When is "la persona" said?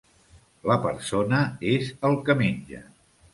0.71-1.41